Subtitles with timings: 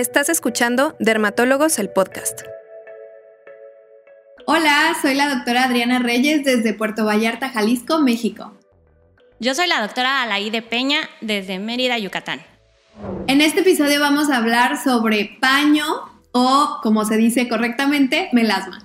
[0.00, 2.40] Estás escuchando Dermatólogos el podcast.
[4.46, 8.56] Hola, soy la doctora Adriana Reyes desde Puerto Vallarta, Jalisco, México.
[9.40, 12.40] Yo soy la doctora Alaide Peña desde Mérida, Yucatán.
[13.26, 15.84] En este episodio vamos a hablar sobre paño
[16.32, 18.82] o, como se dice correctamente, melasma.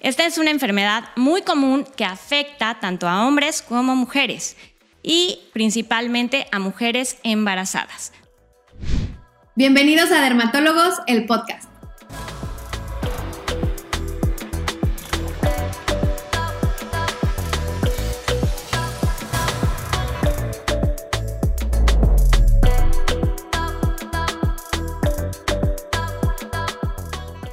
[0.00, 4.56] Esta es una enfermedad muy común que afecta tanto a hombres como a mujeres
[5.04, 8.10] y principalmente a mujeres embarazadas.
[9.58, 11.66] Bienvenidos a Dermatólogos, el podcast.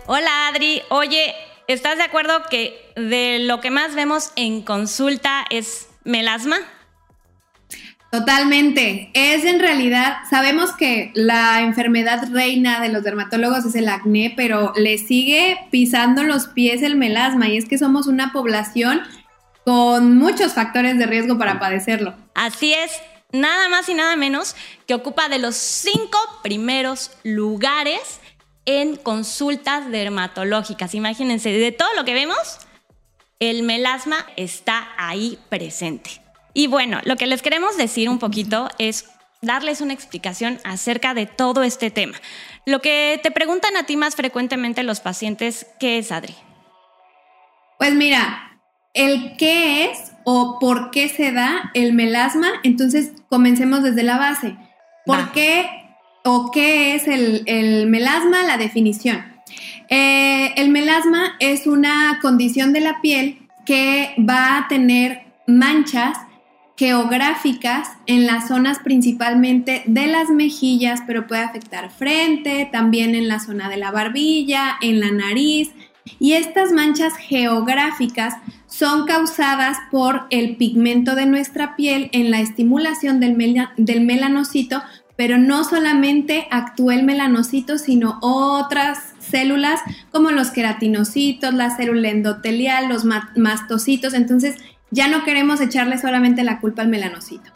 [0.07, 1.33] Hola Adri, oye,
[1.67, 6.57] ¿estás de acuerdo que de lo que más vemos en consulta es melasma?
[8.13, 9.09] Totalmente.
[9.15, 14.71] Es en realidad, sabemos que la enfermedad reina de los dermatólogos es el acné, pero
[14.75, 19.01] le sigue pisando los pies el melasma y es que somos una población
[19.65, 22.13] con muchos factores de riesgo para padecerlo.
[22.35, 22.91] Así es,
[23.31, 24.55] nada más y nada menos
[24.85, 28.19] que ocupa de los cinco primeros lugares
[28.67, 30.93] en consultas dermatológicas.
[30.93, 32.59] Imagínense, de todo lo que vemos,
[33.39, 36.22] el melasma está ahí presente.
[36.53, 39.05] Y bueno, lo que les queremos decir un poquito es
[39.41, 42.17] darles una explicación acerca de todo este tema.
[42.65, 46.35] Lo que te preguntan a ti más frecuentemente los pacientes, ¿qué es, Adri?
[47.77, 48.59] Pues mira,
[48.93, 54.55] el qué es o por qué se da el melasma, entonces comencemos desde la base.
[55.05, 55.67] ¿Por qué
[56.23, 58.43] o qué es el, melasma?
[58.43, 59.25] La definición.
[59.89, 66.17] Eh, el melasma es una condición de la piel que va a tener manchas
[66.83, 73.39] geográficas en las zonas principalmente de las mejillas, pero puede afectar frente, también en la
[73.39, 75.71] zona de la barbilla, en la nariz.
[76.19, 78.33] Y estas manchas geográficas
[78.67, 83.37] son causadas por el pigmento de nuestra piel en la estimulación del,
[83.77, 84.83] del melanocito,
[85.15, 89.79] pero no solamente actúa el melanocito, sino otras células
[90.11, 94.13] como los queratinocitos, la célula endotelial, los mastocitos.
[94.13, 94.57] Entonces,
[94.93, 97.51] ya no queremos echarle solamente la culpa al melanocito.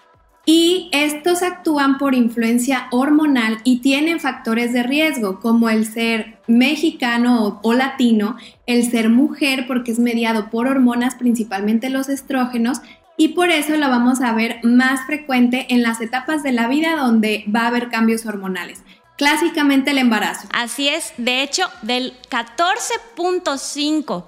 [0.49, 7.59] Y estos actúan por influencia hormonal y tienen factores de riesgo, como el ser mexicano
[7.61, 12.79] o, latino, el ser mujer, porque es mediado por hormonas, principalmente los estrógenos,
[13.17, 16.95] y por eso lo vamos a ver más frecuente en las etapas de la vida
[16.95, 18.83] donde va a haber cambios hormonales.
[19.17, 20.47] Clásicamente el embarazo.
[20.53, 24.23] Así es, de hecho, del 14.5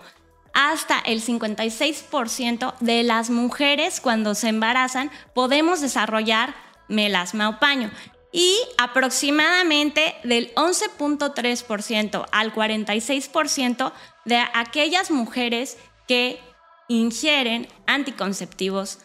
[0.54, 6.56] hasta el 56% de las mujeres cuando se embarazan podemos desarrollar
[6.88, 7.92] melasma o paño
[8.32, 13.92] y aproximadamente del 11.3% al 46%
[14.26, 15.78] de aquellas mujeres
[16.08, 16.40] que
[16.88, 19.00] ingieren anticonceptivos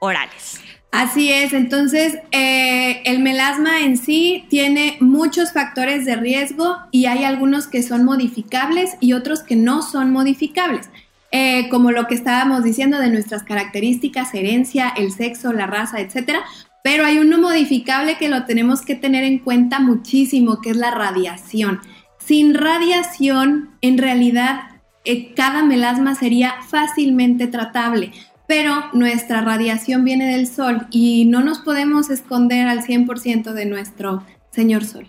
[0.00, 0.60] orales.
[0.90, 7.24] Así es, entonces eh, el melasma en sí tiene muchos factores de riesgo y hay
[7.24, 10.88] algunos que son modificables y otros que no son modificables.
[11.30, 16.42] Eh, como lo que estábamos diciendo de nuestras características, herencia, el sexo, la raza, etcétera.
[16.82, 20.90] Pero hay uno modificable que lo tenemos que tener en cuenta muchísimo, que es la
[20.90, 21.80] radiación.
[22.18, 24.60] Sin radiación, en realidad,
[25.04, 28.12] eh, cada melasma sería fácilmente tratable
[28.48, 34.26] pero nuestra radiación viene del sol y no nos podemos esconder al 100% de nuestro
[34.50, 35.06] señor sol.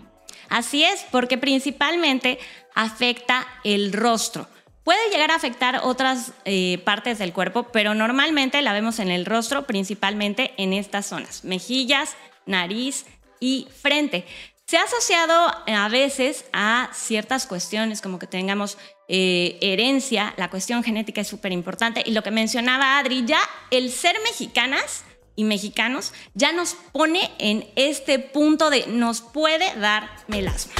[0.50, 2.38] Así es, porque principalmente
[2.74, 4.46] afecta el rostro.
[4.84, 9.24] Puede llegar a afectar otras eh, partes del cuerpo, pero normalmente la vemos en el
[9.24, 13.06] rostro, principalmente en estas zonas, mejillas, nariz
[13.40, 14.26] y frente.
[14.70, 15.34] Se ha asociado
[15.66, 21.50] a veces a ciertas cuestiones como que tengamos eh, herencia, la cuestión genética es súper
[21.50, 23.40] importante y lo que mencionaba Adri, ya
[23.72, 25.02] el ser mexicanas
[25.34, 30.74] y mexicanos ya nos pone en este punto de nos puede dar melasma.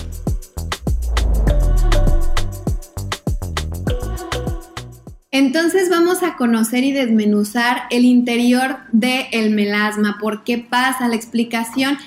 [5.33, 11.99] Entonces vamos a conocer y desmenuzar el interior del melasma, por qué pasa, la explicación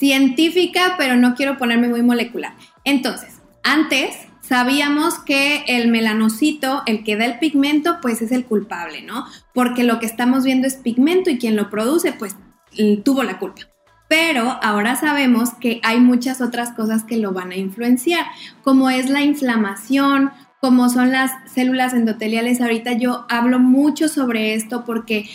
[0.00, 2.54] científica, pero no quiero ponerme muy molecular.
[2.82, 9.02] Entonces, antes sabíamos que el melanocito, el que da el pigmento, pues es el culpable,
[9.02, 9.26] ¿no?
[9.54, 12.34] Porque lo que estamos viendo es pigmento y quien lo produce, pues
[13.04, 13.62] tuvo la culpa.
[14.08, 18.26] Pero ahora sabemos que hay muchas otras cosas que lo van a influenciar,
[18.64, 22.60] como es la inflamación, como son las células endoteliales.
[22.60, 25.28] Ahorita yo hablo mucho sobre esto porque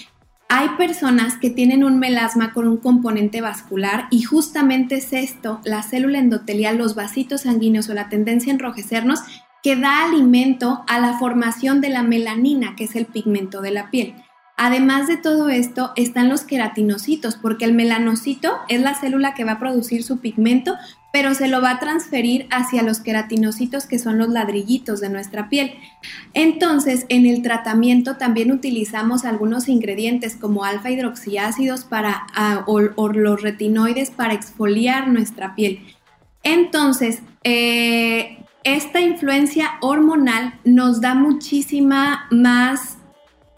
[0.48, 5.82] Hay personas que tienen un melasma con un componente vascular y justamente es esto, la
[5.82, 9.22] célula endotelial, los vasitos sanguíneos o la tendencia a enrojecernos
[9.64, 13.90] que da alimento a la formación de la melanina, que es el pigmento de la
[13.90, 14.14] piel.
[14.58, 19.54] Además de todo esto, están los queratinocitos, porque el melanocito es la célula que va
[19.54, 20.76] a producir su pigmento,
[21.16, 25.48] pero se lo va a transferir hacia los queratinocitos, que son los ladrillitos de nuestra
[25.48, 25.72] piel.
[26.34, 33.42] Entonces, en el tratamiento también utilizamos algunos ingredientes como alfa hidroxiácidos para, ah, o, los
[33.42, 35.80] retinoides para exfoliar nuestra piel.
[36.44, 42.98] Entonces, eh, esta influencia hormonal nos da muchísima más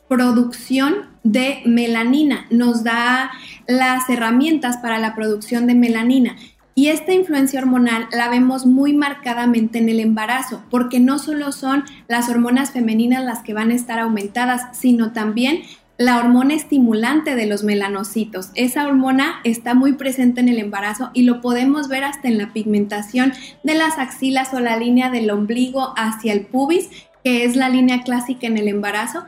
[0.08, 3.32] producción de melanina, nos da
[3.66, 6.36] las herramientas para la producción de melanina.
[6.78, 11.84] Y esta influencia hormonal la vemos muy marcadamente en el embarazo, porque no solo son
[12.08, 15.64] las hormonas femeninas las que van a estar aumentadas, sino también
[15.98, 18.52] la hormona estimulante de los melanocitos.
[18.54, 22.54] Esa hormona está muy presente en el embarazo y lo podemos ver hasta en la
[22.54, 23.34] pigmentación
[23.64, 26.90] de las axilas o la línea del ombligo hacia el pubis,
[27.24, 29.24] que es la línea clásica en el embarazo.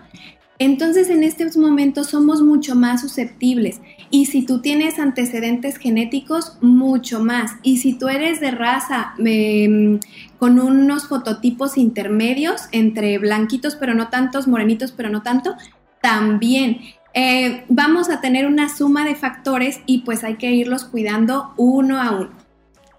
[0.60, 3.80] Entonces en estos momentos somos mucho más susceptibles
[4.12, 7.54] y si tú tienes antecedentes genéticos, mucho más.
[7.64, 10.00] Y si tú eres de raza em,
[10.38, 15.56] con unos fototipos intermedios entre blanquitos pero no tantos, morenitos pero no tanto,
[16.02, 16.80] también.
[17.14, 22.02] Eh, vamos a tener una suma de factores y pues hay que irlos cuidando uno
[22.02, 22.32] a uno.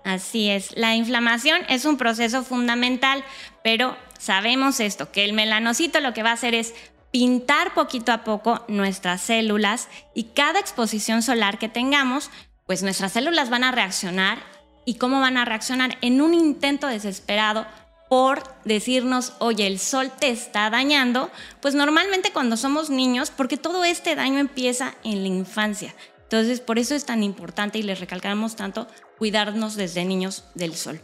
[0.05, 3.23] Así es, la inflamación es un proceso fundamental,
[3.63, 6.75] pero sabemos esto, que el melanocito lo que va a hacer es
[7.11, 12.31] pintar poquito a poco nuestras células y cada exposición solar que tengamos,
[12.67, 14.39] pues nuestras células van a reaccionar
[14.85, 17.67] y cómo van a reaccionar en un intento desesperado
[18.09, 21.31] por decirnos, oye, el sol te está dañando,
[21.61, 25.95] pues normalmente cuando somos niños, porque todo este daño empieza en la infancia.
[26.25, 31.01] Entonces, por eso es tan importante y les recalcamos tanto cuidarnos desde niños del sol.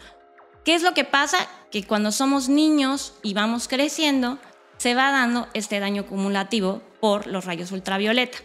[0.64, 1.38] ¿Qué es lo que pasa?
[1.70, 4.41] Que cuando somos niños y vamos creciendo,
[4.76, 8.38] se va dando este daño acumulativo por los rayos ultravioleta.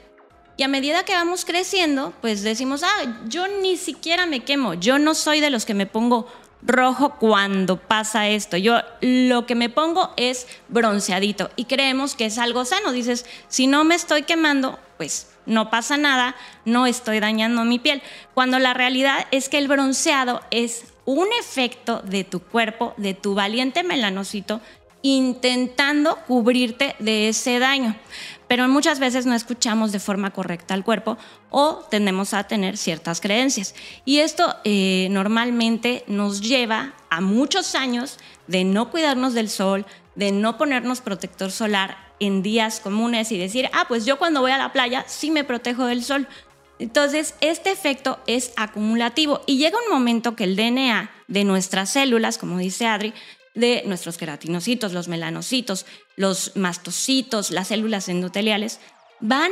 [0.58, 5.00] Y a medida que vamos creciendo, pues decimos, ah, yo ni siquiera me quemo, yo
[5.00, 6.28] no soy de los que me pongo
[6.62, 8.58] rojo cuando pasa esto.
[8.58, 12.92] Yo lo que me pongo es bronceadito y creemos que es algo sano.
[12.92, 16.36] Dices, si no me estoy quemando, pues no pasa nada,
[16.66, 18.02] no estoy dañando mi piel.
[18.34, 23.34] Cuando la realidad es que el bronceado es un efecto de tu cuerpo, de tu
[23.34, 24.62] valiente melanocito
[25.02, 27.96] intentando cubrirte de ese daño.
[28.48, 31.18] Pero muchas veces no escuchamos de forma correcta al cuerpo
[31.50, 33.74] o tendemos a tener ciertas creencias.
[34.04, 38.18] Y esto eh, normalmente nos lleva a muchos años
[38.48, 43.70] de no cuidarnos del sol, de no ponernos protector solar en días comunes y decir,
[43.74, 46.28] ah, pues yo cuando voy a la playa sí me protejo del sol.
[46.78, 52.38] Entonces, este efecto es acumulativo y llega un momento que el DNA de nuestras células,
[52.38, 53.14] como dice Adri,
[53.54, 58.80] de nuestros queratinocitos, los melanocitos, los mastocitos, las células endoteliales,
[59.20, 59.52] van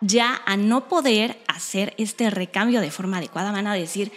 [0.00, 4.12] ya a no poder hacer este recambio de forma adecuada, van a decir,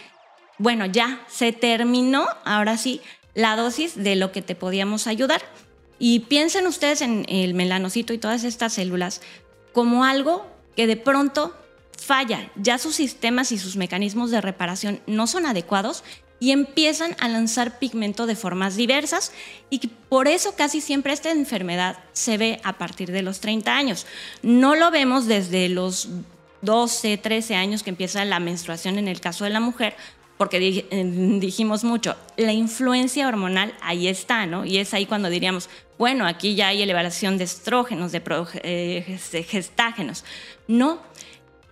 [0.58, 3.00] bueno, ya se terminó, ahora sí,
[3.34, 5.42] la dosis de lo que te podíamos ayudar.
[5.98, 9.20] Y piensen ustedes en el melanocito y todas estas células
[9.72, 11.54] como algo que de pronto
[11.96, 16.04] falla, ya sus sistemas y sus mecanismos de reparación no son adecuados
[16.44, 19.32] y empiezan a lanzar pigmento de formas diversas
[19.70, 19.78] y
[20.10, 24.06] por eso casi siempre esta enfermedad se ve a partir de los 30 años.
[24.42, 26.10] No lo vemos desde los
[26.60, 29.96] 12, 13 años que empieza la menstruación en el caso de la mujer,
[30.36, 30.60] porque
[31.40, 34.66] dijimos mucho, la influencia hormonal ahí está, ¿no?
[34.66, 38.20] Y es ahí cuando diríamos, bueno, aquí ya hay elevación de estrógenos, de,
[38.64, 40.26] eh, de gestágenos.
[40.68, 41.00] No,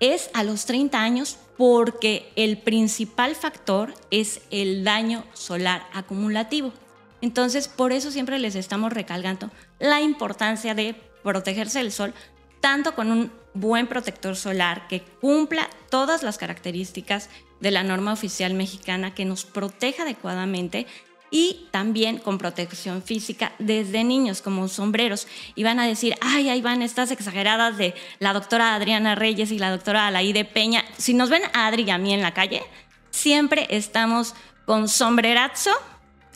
[0.02, 6.73] es a los 30 años porque el principal factor es el daño solar acumulativo.
[7.21, 12.14] Entonces, por eso siempre les estamos recalcando la importancia de protegerse del sol,
[12.61, 17.30] tanto con un buen protector solar que cumpla todas las características
[17.61, 20.88] de la norma oficial mexicana, que nos proteja adecuadamente
[21.32, 25.26] y también con protección física desde niños como sombreros.
[25.56, 29.58] Y van a decir, ay, ahí van estas exageradas de la doctora Adriana Reyes y
[29.58, 30.84] la doctora Alaide Peña.
[30.98, 32.62] Si nos ven a Adri y a mí en la calle,
[33.10, 34.34] siempre estamos
[34.66, 35.70] con sombrerazo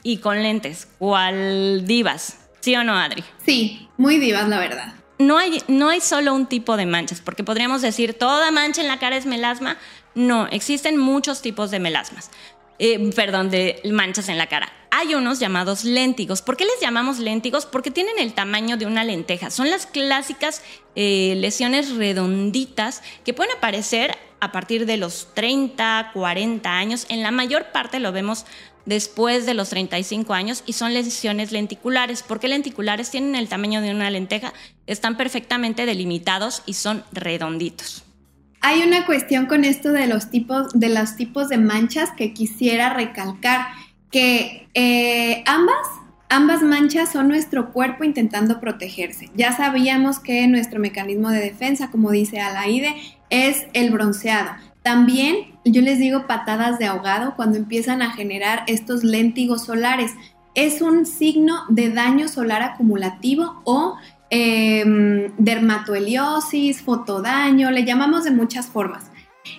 [0.02, 2.38] y con lentes, cual divas.
[2.60, 3.22] ¿Sí o no, Adri?
[3.44, 4.94] Sí, muy divas, la verdad.
[5.18, 8.88] No hay, no hay solo un tipo de manchas, porque podríamos decir toda mancha en
[8.88, 9.76] la cara es melasma.
[10.14, 12.30] No, existen muchos tipos de melasmas.
[12.78, 16.40] Eh, perdón, de manchas en la cara hay unos llamados léntigos.
[16.40, 17.66] ¿Por qué les llamamos léntigos?
[17.66, 19.50] Porque tienen el tamaño de una lenteja.
[19.50, 20.62] Son las clásicas
[20.94, 27.04] eh, lesiones redonditas que pueden aparecer a partir de los 30, 40 años.
[27.10, 28.46] En la mayor parte lo vemos
[28.86, 32.22] después de los 35 años y son lesiones lenticulares.
[32.22, 33.10] ¿Por qué lenticulares?
[33.10, 34.54] Tienen el tamaño de una lenteja,
[34.86, 38.05] están perfectamente delimitados y son redonditos.
[38.60, 43.66] Hay una cuestión con esto de los tipos de tipos de manchas que quisiera recalcar
[44.10, 45.86] que eh, ambas,
[46.28, 49.30] ambas manchas son nuestro cuerpo intentando protegerse.
[49.36, 52.94] Ya sabíamos que nuestro mecanismo de defensa, como dice Alaide,
[53.30, 54.50] es el bronceado.
[54.82, 60.12] También yo les digo patadas de ahogado cuando empiezan a generar estos léntigos solares.
[60.54, 63.96] Es un signo de daño solar acumulativo o
[64.30, 69.10] eh, dermatoheliosis, fotodaño, le llamamos de muchas formas.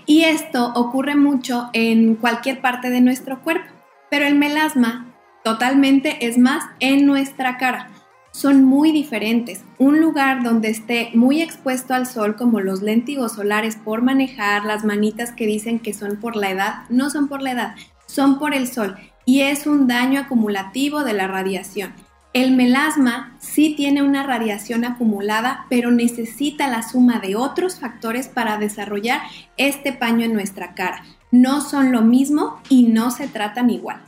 [0.05, 3.71] Y esto ocurre mucho en cualquier parte de nuestro cuerpo.
[4.09, 5.05] Pero el melasma
[5.43, 7.89] totalmente es más en nuestra cara.
[8.31, 9.63] Son muy diferentes.
[9.79, 14.85] Un lugar donde esté muy expuesto al sol, como los léntigos solares por manejar, las
[14.85, 18.53] manitas que dicen que son por la edad, no son por la edad, son por
[18.53, 18.95] el sol.
[19.25, 21.93] Y es un daño acumulativo de la radiación.
[22.37, 28.59] El melasma sí tiene una radiación acumulada, pero necesita la suma de otros factores para
[28.59, 29.21] desarrollar
[29.57, 31.01] este paño en nuestra cara
[31.31, 34.06] no son lo mismo y no se tratan igual.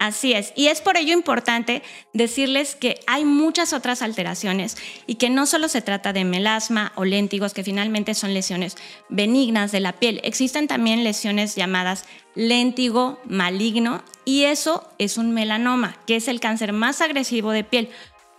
[0.00, 1.82] Así es, y es por ello importante
[2.14, 7.04] decirles que hay muchas otras alteraciones y que no solo se trata de melasma o
[7.04, 8.78] léntigos, que finalmente son lesiones
[9.10, 15.98] benignas de la piel, existen también lesiones llamadas léntigo maligno y eso es un melanoma,
[16.06, 17.90] que es el cáncer más agresivo de piel.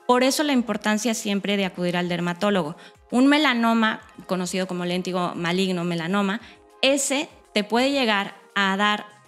[0.07, 2.75] Por eso la importancia siempre de acudir al dermatólogo.
[3.11, 6.41] Un melanoma, conocido como léntigo maligno melanoma,
[6.81, 9.20] ese te puede llegar a dar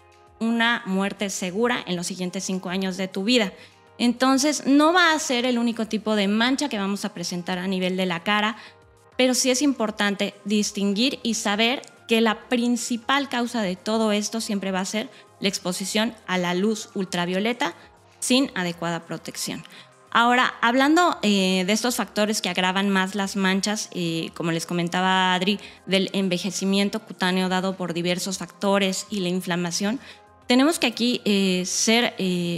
[0.43, 3.53] una muerte segura en los siguientes cinco años de tu vida.
[3.97, 7.67] Entonces, no va a ser el único tipo de mancha que vamos a presentar a
[7.67, 8.57] nivel de la cara,
[9.17, 14.71] pero sí es importante distinguir y saber que la principal causa de todo esto siempre
[14.71, 15.09] va a ser
[15.39, 17.73] la exposición a la luz ultravioleta
[18.19, 19.63] sin adecuada protección.
[20.15, 25.33] Ahora, hablando eh, de estos factores que agravan más las manchas, eh, como les comentaba
[25.33, 29.99] Adri, del envejecimiento cutáneo dado por diversos factores y la inflamación,
[30.53, 32.13] tenemos que aquí eh, ser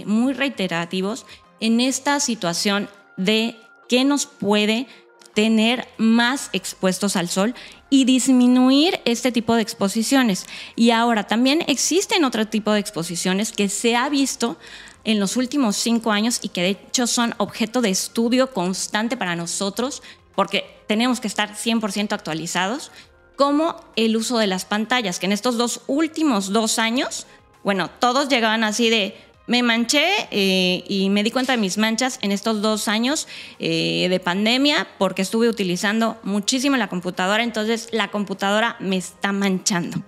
[0.05, 1.25] muy reiterativos
[1.61, 3.55] en esta situación de
[3.87, 4.85] qué nos puede
[5.33, 7.55] tener más expuestos al sol
[7.89, 10.45] y disminuir este tipo de exposiciones.
[10.75, 14.57] Y ahora también existen otro tipo de exposiciones que se ha visto
[15.05, 19.37] en los últimos cinco años y que de hecho son objeto de estudio constante para
[19.37, 20.03] nosotros
[20.35, 22.91] porque tenemos que estar 100% actualizados,
[23.37, 27.25] como el uso de las pantallas, que en estos dos últimos dos años,
[27.65, 29.17] bueno, todos llegaban así de,
[29.48, 34.05] me manché eh, y me di cuenta de mis manchas en estos dos años eh,
[34.07, 40.03] de pandemia porque estuve utilizando muchísimo la computadora, entonces la computadora me está manchando.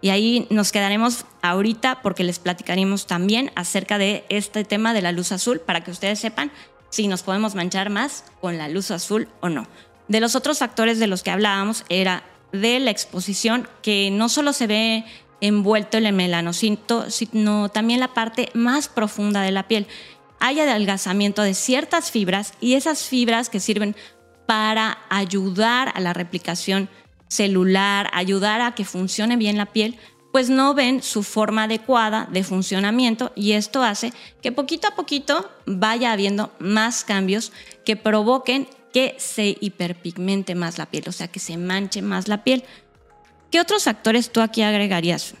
[0.00, 5.12] Y ahí nos quedaremos ahorita porque les platicaremos también acerca de este tema de la
[5.12, 6.50] luz azul para que ustedes sepan
[6.88, 9.66] si nos podemos manchar más con la luz azul o no.
[10.08, 14.52] De los otros factores de los que hablábamos era de la exposición que no solo
[14.52, 15.04] se ve
[15.40, 19.86] envuelto en el melanocito, sino también la parte más profunda de la piel.
[20.40, 23.96] Hay adelgazamiento de ciertas fibras y esas fibras que sirven
[24.46, 26.88] para ayudar a la replicación
[27.28, 29.98] celular, ayudar a que funcione bien la piel,
[30.32, 34.12] pues no ven su forma adecuada de funcionamiento y esto hace
[34.42, 37.52] que poquito a poquito vaya habiendo más cambios
[37.84, 42.44] que provoquen que se hiperpigmente más la piel, o sea, que se manche más la
[42.44, 42.64] piel.
[43.56, 45.34] ¿Qué otros factores tú aquí agregarías?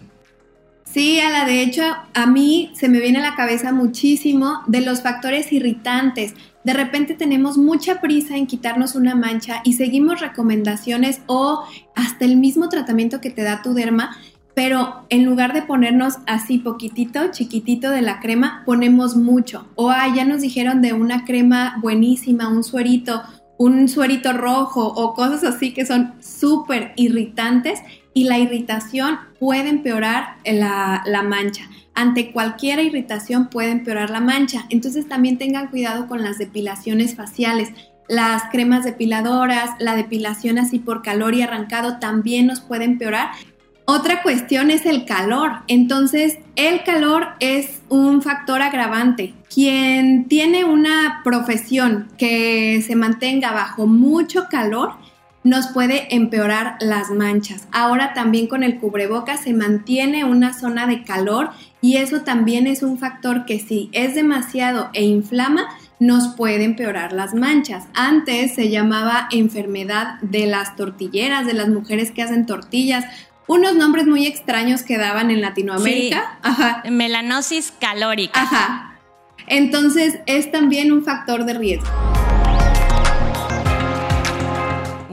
[0.84, 1.82] Sí, Ala, de hecho,
[2.14, 6.32] a mí se me viene a la cabeza muchísimo de los factores irritantes.
[6.64, 11.62] De repente tenemos mucha prisa en quitarnos una mancha y seguimos recomendaciones o
[11.94, 14.16] hasta el mismo tratamiento que te da tu derma,
[14.54, 19.66] pero en lugar de ponernos así poquitito, chiquitito de la crema, ponemos mucho.
[19.74, 23.22] O ya nos dijeron de una crema buenísima, un suerito,
[23.58, 27.80] un suerito rojo o cosas así que son súper irritantes
[28.16, 31.68] y la irritación puede empeorar la, mancha.
[31.92, 34.64] Ante cualquier irritación puede empeorar la mancha.
[34.70, 37.72] Entonces también tengan cuidado con las depilaciones faciales.
[38.08, 43.32] Las cremas depiladoras, la depilación así por calor y arrancado también nos puede empeorar.
[43.84, 45.58] Otra cuestión es el calor.
[45.68, 49.34] Entonces, el calor es un factor agravante.
[49.54, 54.94] Quien tiene una profesión que se mantenga bajo mucho calor,
[55.46, 57.68] nos puede empeorar las manchas.
[57.70, 61.50] Ahora también con el cubreboca se mantiene una zona de calor
[61.80, 65.68] y eso también es un factor que si es demasiado e inflama,
[66.00, 67.84] nos puede empeorar las manchas.
[67.94, 73.04] Antes se llamaba enfermedad de las tortilleras, de las mujeres que hacen tortillas.
[73.46, 76.40] Unos nombres muy extraños que daban en Latinoamérica.
[76.42, 76.82] Ajá.
[76.90, 78.42] Melanosis calórica.
[78.42, 78.98] Ajá.
[79.46, 82.15] Entonces es también un factor de riesgo.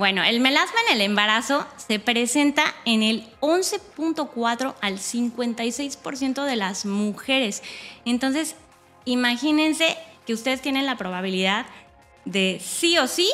[0.03, 6.85] Bueno, el melasma en el embarazo se presenta en el 11.4 al 56% de las
[6.85, 7.63] mujeres.
[8.03, 8.57] Entonces,
[9.05, 9.95] imagínense
[10.27, 11.67] que ustedes tienen la probabilidad
[12.25, 13.31] de sí o sí,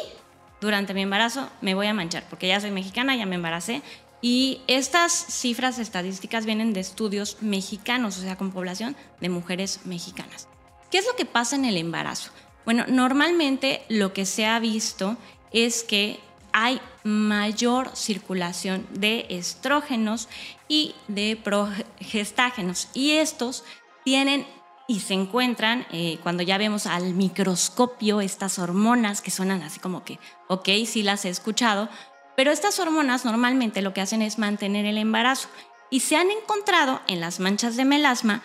[0.61, 3.81] durante mi embarazo me voy a manchar, porque ya soy mexicana, ya me embaracé.
[4.21, 10.47] Y estas cifras estadísticas vienen de estudios mexicanos, o sea, con población de mujeres mexicanas.
[10.91, 12.29] ¿Qué es lo que pasa en el embarazo?
[12.63, 15.17] Bueno, normalmente lo que se ha visto
[15.51, 16.19] es que
[16.53, 20.29] hay mayor circulación de estrógenos
[20.67, 22.89] y de progestágenos.
[22.93, 23.63] Y estos
[24.03, 24.45] tienen
[24.87, 30.03] y se encuentran eh, cuando ya vemos al microscopio estas hormonas que suenan así como
[30.03, 31.89] que, ok, sí las he escuchado,
[32.35, 35.47] pero estas hormonas normalmente lo que hacen es mantener el embarazo
[35.91, 38.41] y se han encontrado en las manchas de melasma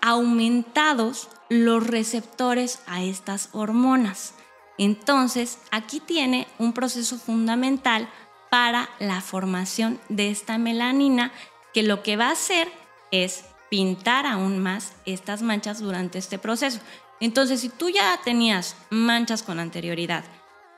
[0.00, 4.34] aumentados los receptores a estas hormonas.
[4.78, 8.08] Entonces, aquí tiene un proceso fundamental
[8.50, 11.32] para la formación de esta melanina
[11.72, 12.70] que lo que va a hacer
[13.10, 16.80] es pintar aún más estas manchas durante este proceso.
[17.20, 20.24] Entonces, si tú ya tenías manchas con anterioridad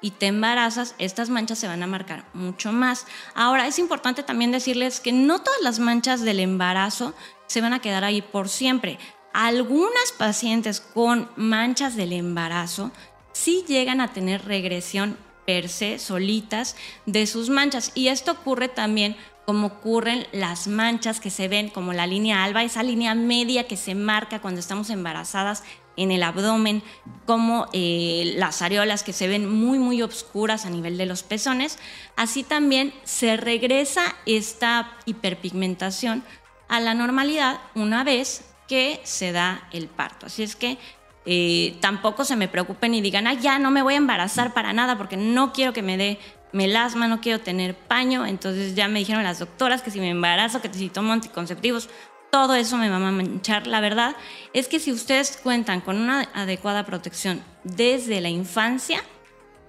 [0.01, 3.07] y te embarazas, estas manchas se van a marcar mucho más.
[3.35, 7.15] Ahora, es importante también decirles que no todas las manchas del embarazo
[7.47, 8.99] se van a quedar ahí por siempre.
[9.33, 12.91] Algunas pacientes con manchas del embarazo
[13.37, 16.75] sí llegan a tener regresión per se, solitas,
[17.05, 17.93] de sus manchas.
[17.95, 22.65] Y esto ocurre también como ocurren las manchas que se ven como la línea alba,
[22.65, 25.63] esa línea media que se marca cuando estamos embarazadas
[25.97, 26.83] en el abdomen,
[27.27, 31.79] como eh, las areolas que se ven muy, muy oscuras a nivel de los pezones.
[32.17, 36.25] Así también se regresa esta hiperpigmentación
[36.69, 40.27] a la normalidad una vez que se da el parto.
[40.27, 40.79] Así es que
[41.27, 44.73] eh, tampoco se me preocupen y digan, ah, ya no me voy a embarazar para
[44.73, 46.19] nada porque no quiero que me dé
[46.53, 50.63] melasma, no quiero tener paño, entonces ya me dijeron las doctoras que si me embarazo,
[50.63, 51.91] que si tomo anticonceptivos,
[52.31, 53.67] todo eso me va a manchar.
[53.67, 54.17] La verdad
[54.53, 59.03] es que si ustedes cuentan con una adecuada protección desde la infancia,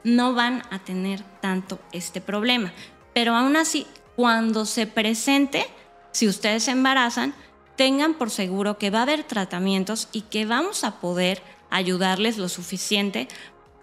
[0.04, 2.72] no van a tener tanto este problema.
[3.14, 5.66] Pero aún así, cuando se presente,
[6.12, 7.34] si ustedes se embarazan,
[7.78, 12.50] tengan por seguro que va a haber tratamientos y que vamos a poder ayudarles lo
[12.50, 13.30] suficiente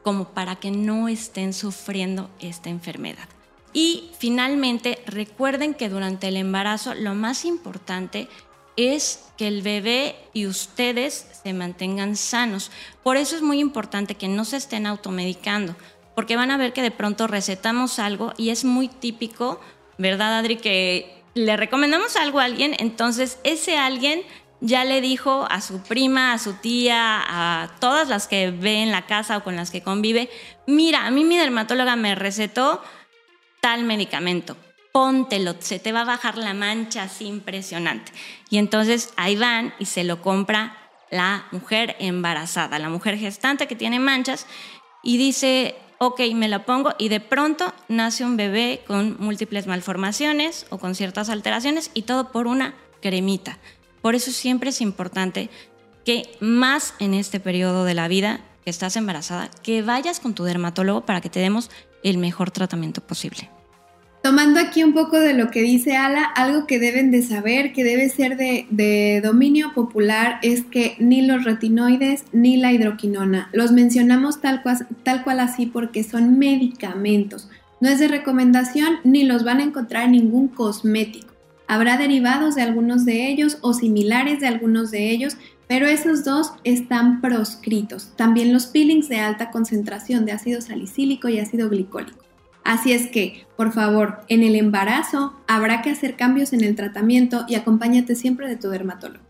[0.02, 3.28] como para que no estén sufriendo esta enfermedad.
[3.72, 8.28] Y finalmente, recuerden que durante el embarazo lo más importante
[8.76, 12.70] es que el bebé y ustedes se mantengan sanos.
[13.02, 15.74] Por eso es muy importante que no se estén automedicando,
[16.14, 19.61] porque van a ver que de pronto recetamos algo y es muy típico,
[19.98, 20.57] ¿verdad, Adri?
[20.57, 24.22] Que le recomendamos algo a alguien, entonces ese alguien
[24.60, 28.92] ya le dijo a su prima, a su tía, a todas las que ve en
[28.92, 30.30] la casa o con las que convive,
[30.66, 32.82] mira, a mí mi dermatóloga me recetó
[33.60, 34.56] tal medicamento,
[34.92, 38.12] póntelo, se te va a bajar la mancha así impresionante.
[38.48, 40.78] Y entonces ahí van y se lo compra
[41.10, 44.46] la mujer embarazada, la mujer gestante que tiene manchas
[45.02, 50.66] y dice, ok, me la pongo y de pronto nace un bebé con múltiples malformaciones
[50.70, 53.59] o con ciertas alteraciones y todo por una cremita.
[54.02, 55.50] Por eso siempre es importante
[56.04, 60.44] que más en este periodo de la vida que estás embarazada, que vayas con tu
[60.44, 61.70] dermatólogo para que te demos
[62.02, 63.50] el mejor tratamiento posible.
[64.24, 67.84] Tomando aquí un poco de lo que dice Ala, algo que deben de saber, que
[67.84, 74.40] debe ser de, dominio popular, es que ni los retinoides ni la hidroquinona, los mencionamos
[74.40, 74.62] tal
[75.02, 77.50] tal cual así porque son medicamentos.
[77.82, 81.34] No es de recomendación ni los van a encontrar en ningún cosmético.
[81.66, 85.37] Habrá derivados de algunos de ellos o similares de algunos de ellos,
[85.68, 88.10] pero esos dos están proscritos.
[88.16, 92.23] También los peelings de alta concentración de ácido salicílico y ácido glicólico.
[92.64, 97.44] Así es que, por favor, en el embarazo habrá que hacer cambios en el tratamiento
[97.46, 99.22] y acompáñate siempre de tu dermatólogo.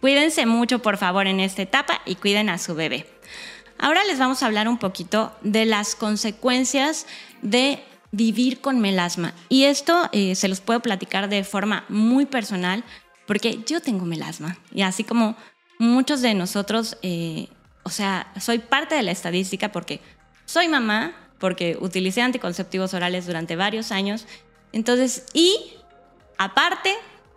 [0.00, 3.06] Cuídense mucho, por favor, en esta etapa y cuiden a su bebé.
[3.78, 7.06] Ahora les vamos a hablar un poquito de las consecuencias
[7.42, 9.34] de vivir con melasma.
[9.48, 12.84] Y esto eh, se los puedo platicar de forma muy personal
[13.26, 14.58] porque yo tengo melasma.
[14.72, 15.36] Y así como
[15.78, 17.48] muchos de nosotros, eh,
[17.82, 20.00] o sea, soy parte de la estadística porque
[20.44, 24.26] soy mamá, porque utilicé anticonceptivos orales durante varios años.
[24.72, 25.74] Entonces, y
[26.38, 26.94] aparte,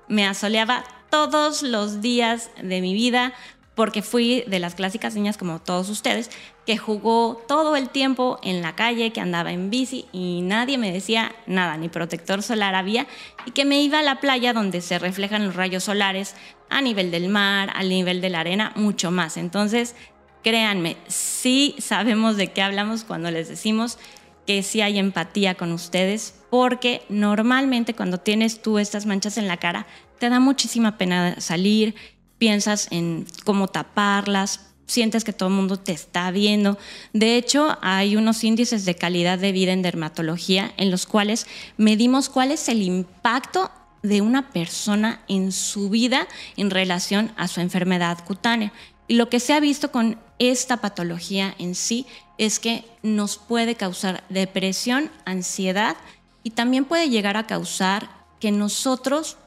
[0.07, 3.33] me asoleaba todos los días de mi vida
[3.79, 6.29] porque fui de las clásicas niñas como todos ustedes,
[6.65, 10.91] que jugó todo el tiempo en la calle, que andaba en bici y nadie me
[10.91, 13.07] decía nada, ni protector solar había,
[13.45, 16.35] y que me iba a la playa donde se reflejan los rayos solares
[16.69, 19.37] a nivel del mar, al nivel de la arena, mucho más.
[19.37, 19.95] Entonces,
[20.43, 23.97] créanme, sí sabemos de qué hablamos cuando les decimos
[24.45, 29.57] que sí hay empatía con ustedes, porque normalmente cuando tienes tú estas manchas en la
[29.57, 29.85] cara,
[30.17, 31.95] te da muchísima pena salir,
[32.39, 36.77] piensas en cómo taparlas, sientes que todo el mundo te está viendo.
[37.13, 41.45] De hecho, hay unos índices de calidad de vida en dermatología en los cuales
[41.77, 43.69] medimos cuál es el impacto
[44.01, 48.73] de una persona en su vida en relación a su enfermedad cutánea.
[49.07, 52.05] Y lo que se ha visto con esta patología en sí
[52.37, 55.97] es que nos puede causar depresión, ansiedad
[56.43, 59.37] y también puede llegar a causar que nosotros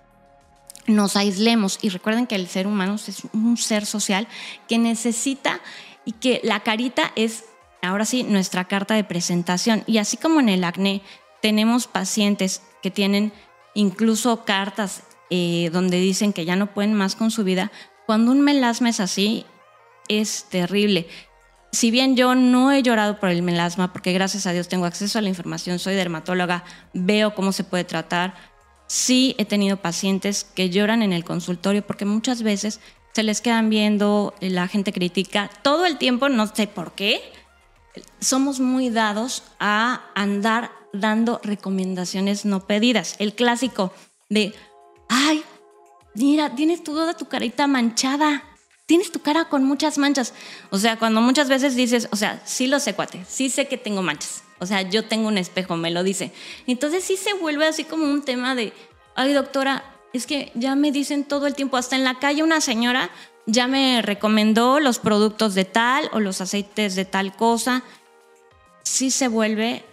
[0.87, 1.79] nos aislemos.
[1.83, 4.29] Y recuerden que el ser humano es un ser social
[4.69, 5.61] que necesita
[6.05, 7.45] y que la carita es,
[7.81, 9.85] ahora sí, nuestra carta de presentación.
[9.87, 11.03] Y así como en el acné
[11.41, 13.33] tenemos pacientes que tienen
[13.75, 17.73] incluso cartas eh, donde dicen que ya no pueden más con su vida,
[18.05, 19.47] cuando un melasma es así,
[20.09, 21.09] es terrible.
[21.73, 25.19] Si bien yo no he llorado por el melasma, porque gracias a Dios tengo acceso
[25.19, 28.35] a la información, soy dermatóloga, veo cómo se puede tratar,
[28.87, 32.81] sí he tenido pacientes que lloran en el consultorio porque muchas veces
[33.13, 37.23] se les quedan viendo, la gente critica todo el tiempo, no sé por qué.
[38.21, 43.17] Somos muy dados a andar dando recomendaciones no pedidas.
[43.19, 43.93] El clásico
[44.29, 44.55] de,
[45.09, 45.43] ay,
[46.15, 48.45] mira, tienes toda tu carita manchada,
[48.87, 50.35] tienes tu cara con muchas manchas.
[50.71, 53.79] O sea, cuando muchas veces dices, o sea, sí lo sé, cuate, sí sé que
[53.79, 54.45] tengo manchas.
[54.59, 56.33] O sea, yo tengo un espejo, me lo dice.
[56.67, 58.73] Entonces sí se vuelve así como un tema de,
[59.15, 62.61] ay doctora, es que ya me dicen todo el tiempo, hasta en la calle una
[62.61, 63.11] señora
[63.47, 67.83] ya me recomendó los productos de tal o los aceites de tal cosa.
[68.83, 69.85] Sí se vuelve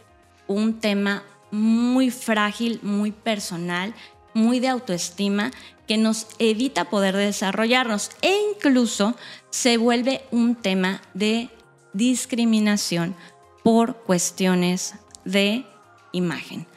[0.47, 3.93] un tema muy frágil, muy personal,
[4.34, 5.52] muy de autoestima,
[5.89, 9.15] que nos evita poder desarrollarnos e incluso
[9.49, 11.49] se vuelve un tema de
[11.93, 13.15] discriminación
[13.63, 14.93] por cuestiones
[15.25, 15.65] de
[16.12, 16.67] imagen.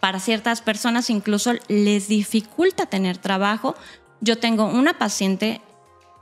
[0.00, 3.76] Para ciertas personas incluso les dificulta tener trabajo.
[4.22, 5.60] Yo tengo una paciente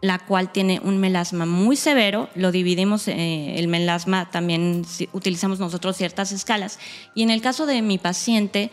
[0.03, 5.97] la cual tiene un melasma muy severo, lo dividimos, eh, el melasma también utilizamos nosotros
[5.97, 6.79] ciertas escalas,
[7.15, 8.71] y en el caso de mi paciente,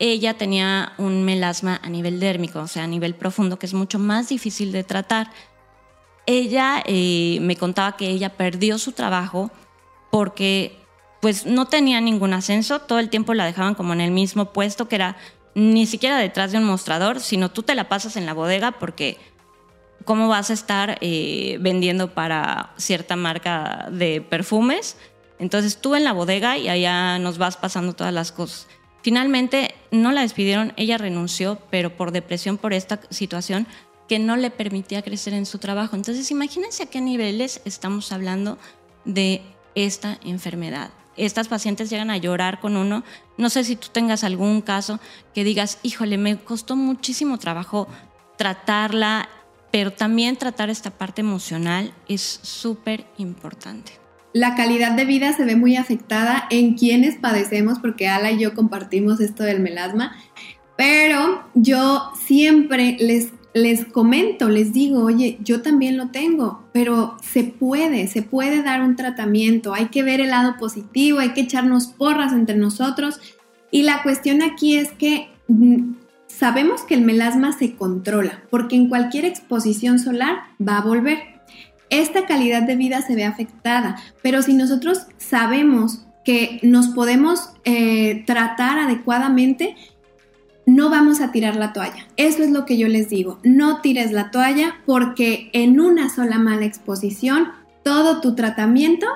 [0.00, 3.98] ella tenía un melasma a nivel dérmico, o sea, a nivel profundo, que es mucho
[3.98, 5.30] más difícil de tratar.
[6.24, 9.50] Ella eh, me contaba que ella perdió su trabajo
[10.10, 10.78] porque
[11.20, 14.88] pues no tenía ningún ascenso, todo el tiempo la dejaban como en el mismo puesto,
[14.88, 15.18] que era
[15.54, 19.18] ni siquiera detrás de un mostrador, sino tú te la pasas en la bodega porque
[20.06, 24.96] cómo vas a estar eh, vendiendo para cierta marca de perfumes.
[25.38, 28.66] Entonces tú en la bodega y allá nos vas pasando todas las cosas.
[29.02, 33.66] Finalmente no la despidieron, ella renunció, pero por depresión por esta situación
[34.08, 35.96] que no le permitía crecer en su trabajo.
[35.96, 38.58] Entonces imagínense a qué niveles estamos hablando
[39.04, 39.42] de
[39.74, 43.04] esta enfermedad estas pacientes llegan a llorar con uno.
[43.36, 45.00] No sé si tú tengas algún caso
[45.34, 47.88] que digas, híjole, me costó muchísimo trabajo
[48.36, 49.28] tratarla,
[49.70, 53.92] pero también tratar esta parte emocional es súper importante.
[54.32, 58.54] La calidad de vida se ve muy afectada en quienes padecemos, porque Ala y yo
[58.54, 60.16] compartimos esto del melasma,
[60.76, 67.44] pero yo siempre les les comento, les digo, oye, yo también lo tengo, pero se
[67.44, 71.88] puede, se puede dar un tratamiento, hay que ver el lado positivo, hay que echarnos
[71.88, 73.20] porras entre nosotros.
[73.72, 75.94] Y la cuestión aquí es que mm,
[76.28, 81.18] sabemos que el melasma se controla, porque en cualquier exposición solar va a volver.
[81.90, 88.24] Esta calidad de vida se ve afectada, pero si nosotros sabemos que nos podemos eh,
[88.26, 89.74] tratar adecuadamente,
[90.66, 92.06] no vamos a tirar la toalla.
[92.16, 93.40] Eso es lo que yo les digo.
[93.42, 97.48] No tires la toalla porque en una sola mala exposición
[97.82, 99.06] todo tu tratamiento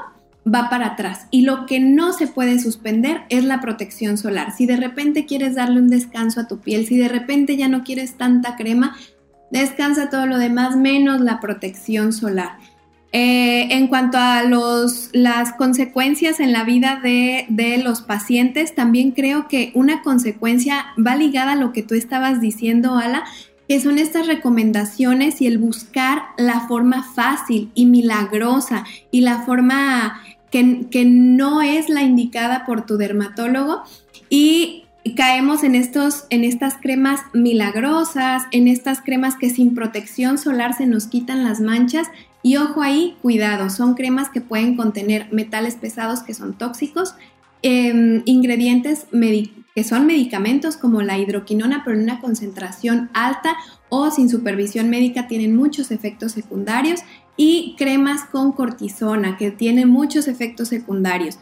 [0.52, 1.26] va para atrás.
[1.30, 4.54] Y lo que no se puede suspender es la protección solar.
[4.56, 7.84] Si de repente quieres darle un descanso a tu piel, si de repente ya no
[7.84, 8.96] quieres tanta crema,
[9.50, 12.58] descansa todo lo demás menos la protección solar.
[13.16, 19.12] Eh, en cuanto a los, las consecuencias en la vida de, de, los pacientes, también
[19.12, 23.22] creo que una consecuencia va ligada a lo que tú estabas diciendo, Ala,
[23.68, 30.20] que son estas recomendaciones y el buscar la forma fácil y milagrosa y la forma
[30.50, 33.84] que, que no es la indicada por tu dermatólogo
[34.28, 40.74] y caemos en, estos, en estas cremas milagrosas, en estas cremas que sin protección solar
[40.74, 42.08] se nos quitan las manchas.
[42.42, 47.14] Y ojo ahí, cuidado, son cremas que pueden contener metales pesados que son tóxicos,
[47.62, 49.06] em, ingredientes
[49.74, 53.56] que son medicamentos como la hidroquinona, pero en una concentración alta
[53.90, 57.00] o sin supervisión médica tienen muchos efectos secundarios
[57.36, 61.38] y cremas con cortisona que tienen muchos efectos secundarios.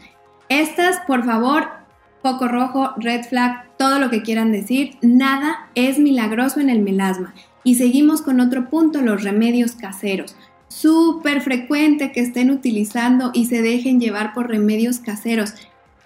[0.48, 1.81] Estas, por favor,
[2.22, 7.34] foco rojo, red flag, todo lo que quieran decir, nada es milagroso en el melasma.
[7.64, 10.36] Y seguimos con otro punto, los remedios caseros.
[10.68, 15.54] Súper frecuente que estén utilizando y se dejen llevar por remedios caseros.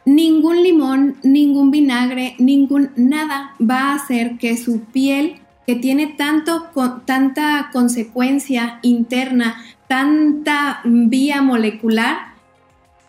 [0.04, 6.66] Ningún limón, ningún vinagre, ningún nada va a hacer que su piel, que tiene tanto,
[7.04, 9.56] tanta consecuencia interna,
[9.88, 12.35] tanta vía molecular,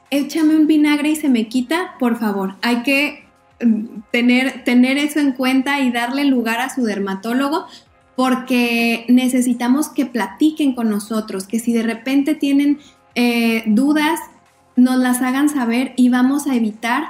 [0.09, 2.55] échame un vinagre y se me quita, por favor.
[2.61, 3.25] Hay que
[3.61, 7.65] mm, tener, tener eso en cuenta y darle lugar a su dermatólogo
[8.15, 12.79] porque necesitamos que platiquen con nosotros, que si de repente tienen
[13.13, 14.19] eh, dudas,
[14.75, 17.09] nos las hagan saber y vamos a evitar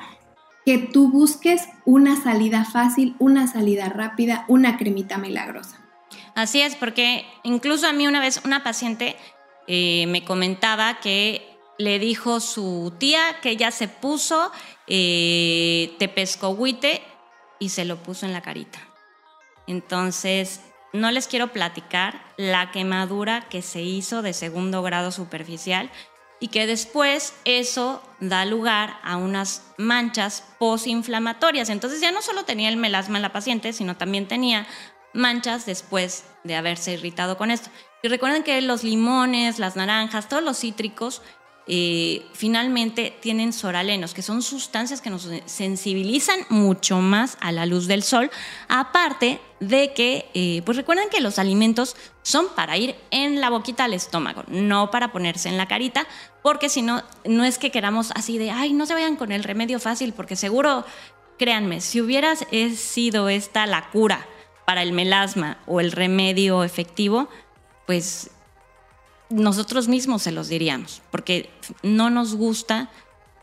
[0.66, 5.80] que tú busques una salida fácil, una salida rápida, una cremita milagrosa.
[6.36, 9.16] Así es, porque incluso a mí una vez una paciente
[9.68, 14.52] eh, me comentaba que le dijo su tía que ella se puso
[14.88, 17.02] eh, tepescohuite
[17.60, 18.80] y se lo puso en la carita.
[19.68, 20.62] Entonces,
[20.94, 25.92] no les quiero platicar la quemadura que se hizo de segundo grado superficial
[26.40, 31.70] y que después eso da lugar a unas manchas posinflamatorias.
[31.70, 34.68] Entonces ya no solo tenía el melasma en la paciente, sino también tenía
[35.14, 37.70] manchas después de haberse irritado con esto.
[38.04, 41.24] Y recuerden que los limones, las naranjas, todos los cítricos
[41.68, 47.88] eh, finalmente tienen soralenos, que son sustancias que nos sensibilizan mucho más a la luz
[47.88, 48.32] del sol,
[48.70, 53.86] aparte de que, eh, pues recuerden que los alimentos son para ir en la boquita
[53.86, 56.08] al estómago, no para ponerse en la carita,
[56.42, 59.44] porque si no, no es que queramos así de, ay, no se vayan con el
[59.44, 60.86] remedio fácil, porque seguro,
[61.38, 62.36] créanme, si hubiera
[62.76, 64.26] sido esta la cura
[64.66, 67.28] para el melasma o el remedio efectivo,
[67.86, 68.32] pues
[69.30, 71.50] nosotros mismos se los diríamos, porque
[71.84, 72.90] no nos gusta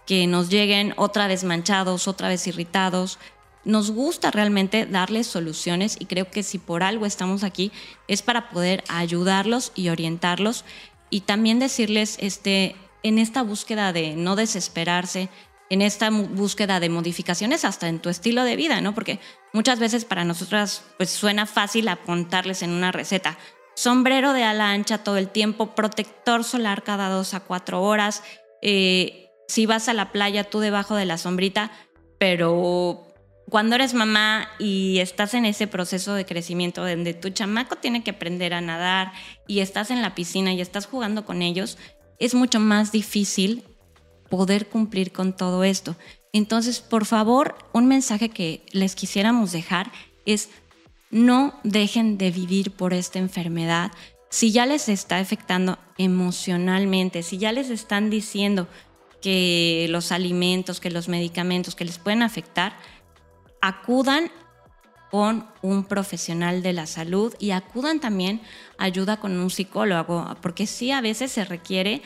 [0.07, 3.19] que nos lleguen otra vez manchados, otra vez irritados.
[3.65, 7.73] Nos gusta realmente darles soluciones y creo que si por algo estamos aquí
[8.09, 10.65] es para poder ayudarlos y orientarlos
[11.09, 15.31] y también decirles este, en esta búsqueda de no desesperarse,
[15.71, 18.95] en esta búsqueda de modificaciones hasta en tu estilo de vida, ¿no?
[18.95, 19.19] Porque
[19.53, 23.39] muchas veces para nosotras pues suena fácil apuntarles en una receta,
[23.75, 28.23] sombrero de ala ancha todo el tiempo, protector solar cada dos a cuatro horas.
[28.63, 31.71] Eh, si vas a la playa, tú debajo de la sombrita,
[32.19, 33.15] pero
[33.49, 38.13] cuando eres mamá y estás en ese proceso de crecimiento donde tu chamaco tiene que
[38.13, 39.13] aprender a nadar
[39.47, 41.79] y estás en la piscina y estás jugando con ellos,
[42.19, 43.65] es mucho más difícil
[44.31, 45.97] poder cumplir con todo esto.
[46.33, 49.93] Entonces, por favor, un mensaje que les quisiéramos dejar
[50.27, 50.49] es
[51.15, 53.93] no dejen de vivir por esta enfermedad.
[54.31, 58.67] Si ya les está afectando emocionalmente, si ya les están diciendo
[59.23, 62.77] que los alimentos, que los medicamentos que les pueden afectar,
[63.63, 64.33] acudan
[65.13, 68.41] con un profesional de la salud y acudan también
[68.77, 72.03] ayuda con un psicólogo, porque sí a veces se requiere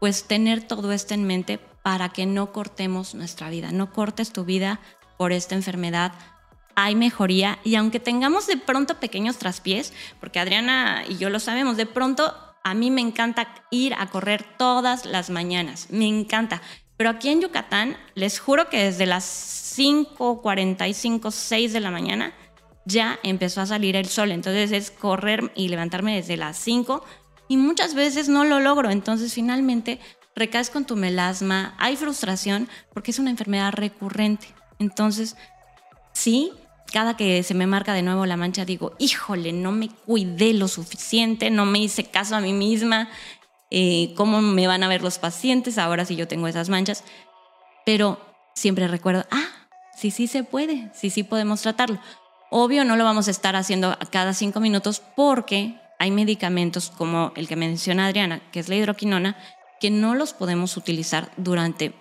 [0.00, 4.44] pues tener todo esto en mente para que no cortemos nuestra vida, no cortes tu
[4.44, 4.80] vida
[5.16, 6.12] por esta enfermedad,
[6.84, 11.76] hay mejoría y aunque tengamos de pronto pequeños traspiés, porque Adriana y yo lo sabemos,
[11.76, 16.62] de pronto a mí me encanta ir a correr todas las mañanas, me encanta.
[16.96, 19.24] Pero aquí en Yucatán, les juro que desde las
[19.78, 22.34] 5.45, 6 de la mañana
[22.84, 24.32] ya empezó a salir el sol.
[24.32, 27.02] Entonces es correr y levantarme desde las 5
[27.48, 28.90] y muchas veces no lo logro.
[28.90, 29.98] Entonces finalmente
[30.34, 34.48] recaes con tu melasma, hay frustración porque es una enfermedad recurrente.
[34.78, 35.36] Entonces,
[36.12, 36.52] sí,
[36.92, 40.68] cada que se me marca de nuevo la mancha digo, híjole, no me cuidé lo
[40.68, 43.08] suficiente, no me hice caso a mí misma,
[43.70, 47.04] eh, cómo me van a ver los pacientes ahora si yo tengo esas manchas.
[47.86, 48.20] Pero
[48.54, 52.00] siempre recuerdo, ah, sí, sí se puede, sí, sí podemos tratarlo.
[52.50, 57.46] Obvio, no lo vamos a estar haciendo cada cinco minutos porque hay medicamentos como el
[57.46, 59.36] que menciona Adriana, que es la hidroquinona,
[59.80, 61.94] que no los podemos utilizar durante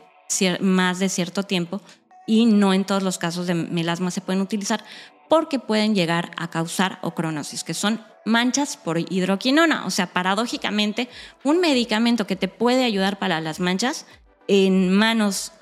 [0.60, 1.82] más de cierto tiempo
[2.30, 4.86] y no en todos los casos de melasma se pueden utilizar
[5.30, 9.88] porque pueden llegar a causar ocronosis, que son manchas por hidroquinona.
[9.88, 11.10] O sea, paradójicamente,
[11.44, 14.06] un medicamento que te puede ayudar para las manchas
[14.48, 15.54] en manos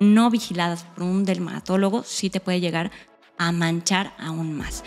[0.00, 2.90] no vigiladas por un dermatólogo sí te puede llegar
[3.36, 4.84] a manchar aún más.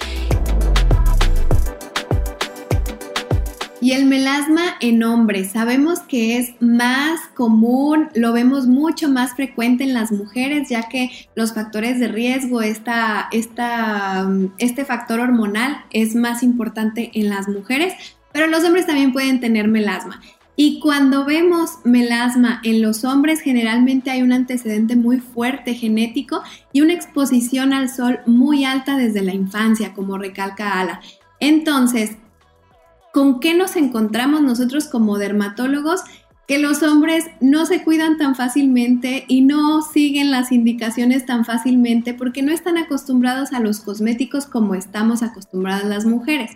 [3.82, 9.86] Y el melasma en hombres, sabemos que es más común, lo vemos mucho más frecuente
[9.86, 16.14] en las mujeres, ya que los factores de riesgo, esta, esta, este factor hormonal es
[16.14, 17.94] más importante en las mujeres,
[18.34, 20.20] pero los hombres también pueden tener melasma.
[20.58, 26.82] Y cuando vemos melasma en los hombres, generalmente hay un antecedente muy fuerte genético y
[26.82, 31.00] una exposición al sol muy alta desde la infancia, como recalca Ala.
[31.40, 32.18] Entonces,
[33.14, 36.02] ¿Con qué nos encontramos nosotros como dermatólogos?
[36.48, 42.14] Que los hombres no se cuidan tan fácilmente y no siguen las indicaciones tan fácilmente
[42.14, 46.52] porque no están acostumbrados a los cosméticos como estamos acostumbradas las mujeres.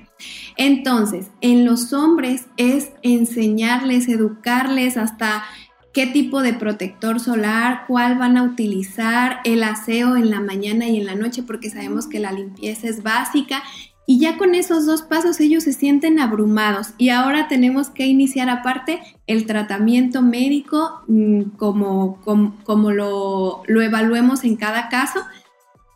[0.57, 5.43] Entonces, en los hombres es enseñarles, educarles hasta
[5.93, 10.97] qué tipo de protector solar, cuál van a utilizar, el aseo en la mañana y
[10.99, 13.61] en la noche, porque sabemos que la limpieza es básica
[14.05, 18.49] y ya con esos dos pasos ellos se sienten abrumados y ahora tenemos que iniciar
[18.49, 25.21] aparte el tratamiento médico mm, como, como, lo, lo, evaluemos en cada caso.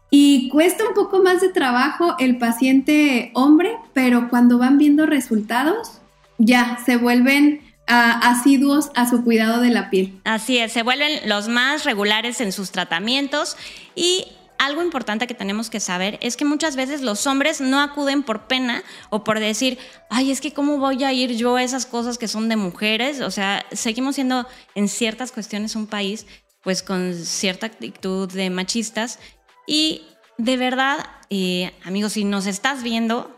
[0.10, 6.00] Y cuesta un poco más de trabajo el paciente hombre, pero cuando van viendo resultados,
[6.38, 10.18] ya se vuelven ah, asiduos a su cuidado de la piel.
[10.24, 13.58] Así es, se vuelven los más regulares en sus tratamientos
[13.96, 14.28] y
[14.60, 18.48] algo importante que tenemos que saber es que muchas veces los hombres no acuden por
[18.48, 19.78] pena o por decir,
[20.10, 23.22] ay, es que cómo voy a ir yo a esas cosas que son de mujeres.
[23.22, 26.26] O sea, seguimos siendo en ciertas cuestiones un país
[26.64, 29.20] pues con cierta actitud de machistas.
[29.66, 30.04] Y
[30.38, 30.98] de verdad,
[31.30, 33.38] eh, amigos, si nos estás viendo,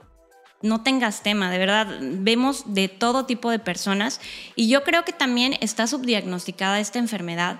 [0.62, 4.20] no tengas tema, de verdad, vemos de todo tipo de personas
[4.56, 7.60] y yo creo que también está subdiagnosticada esta enfermedad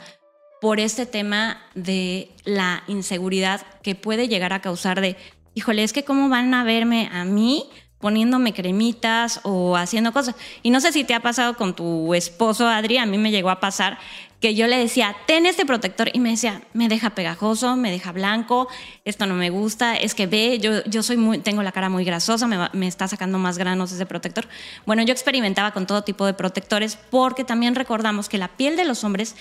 [0.62, 5.16] por este tema de la inseguridad que puede llegar a causar de,
[5.54, 7.70] híjole, es que cómo van a verme a mí
[8.00, 10.36] poniéndome cremitas o haciendo cosas.
[10.64, 13.50] Y no sé si te ha pasado con tu esposo, Adri, a mí me llegó
[13.50, 13.98] a pasar
[14.40, 18.14] que yo le decía, ten este protector y me decía, me deja pegajoso, me deja
[18.14, 18.70] blanco,
[19.04, 22.06] esto no me gusta, es que ve, yo, yo soy muy, tengo la cara muy
[22.06, 24.48] grasosa, me, me está sacando más granos ese protector.
[24.86, 28.86] Bueno, yo experimentaba con todo tipo de protectores porque también recordamos que la piel de
[28.86, 29.36] los hombres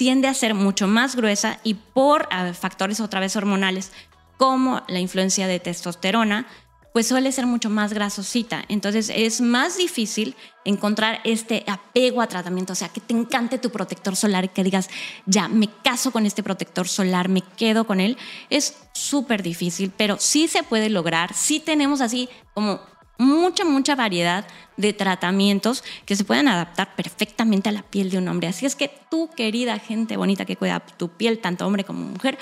[0.00, 3.92] tiende a ser mucho más gruesa y por factores otra vez hormonales
[4.38, 6.46] como la influencia de testosterona,
[6.94, 8.64] pues suele ser mucho más grasosita.
[8.68, 13.68] Entonces es más difícil encontrar este apego a tratamiento, o sea, que te encante tu
[13.68, 14.88] protector solar y que digas,
[15.26, 18.16] ya, me caso con este protector solar, me quedo con él.
[18.48, 22.80] Es súper difícil, pero sí se puede lograr, sí tenemos así como
[23.20, 24.46] mucha, mucha variedad
[24.78, 28.48] de tratamientos que se pueden adaptar perfectamente a la piel de un hombre.
[28.48, 32.38] Así es que tú, querida gente bonita que cuida tu piel, tanto hombre como mujer,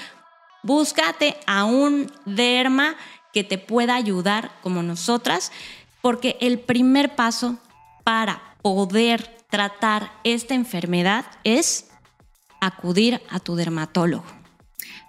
[0.62, 2.94] búscate a un derma
[3.32, 5.50] que te pueda ayudar como nosotras,
[6.00, 7.58] porque el primer paso
[8.04, 11.90] para poder tratar esta enfermedad es
[12.60, 14.37] acudir a tu dermatólogo.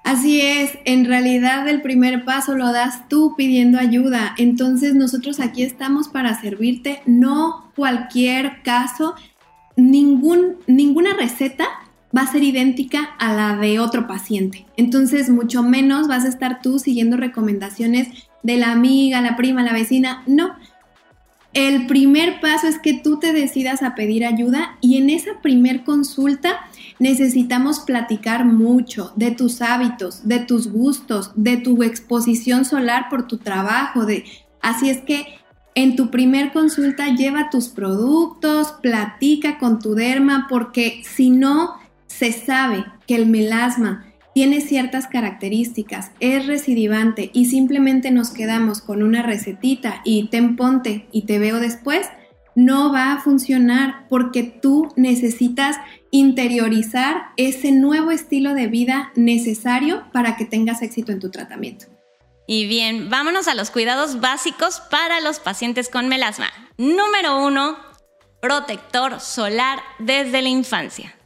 [0.10, 4.34] Así es, en realidad el primer paso lo das tú pidiendo ayuda.
[4.40, 9.14] Entonces nosotros aquí estamos para servirte, no cualquier caso,
[9.76, 11.68] ningún, ninguna receta
[12.18, 14.66] va a ser idéntica a la de otro paciente.
[14.78, 18.08] Entonces mucho menos vas a estar tú siguiendo recomendaciones
[18.42, 20.24] de la amiga, la prima, la vecina.
[20.26, 20.56] No,
[21.54, 25.84] el primer paso es que tú te decidas a pedir ayuda y en esa primer
[25.84, 26.60] consulta
[27.00, 33.38] necesitamos platicar mucho de tus hábitos, de tus gustos, de tu exposición solar por tu
[33.38, 34.26] trabajo, de
[34.62, 35.40] así es que
[35.74, 41.76] en tu primer consulta lleva tus productos, platica con tu derma porque si no
[42.08, 49.04] se sabe que el melasma tiene ciertas características, es recidivante y simplemente nos quedamos con
[49.04, 52.08] una recetita y te ponte y te veo después,
[52.56, 55.78] no va a funcionar porque tú necesitas
[56.12, 61.86] interiorizar ese nuevo estilo de vida necesario para que tengas éxito en tu tratamiento.
[62.48, 66.50] Y bien, vámonos a los cuidados básicos para los pacientes con melasma.
[66.78, 67.78] Número uno,
[68.42, 71.19] protector solar desde la infancia.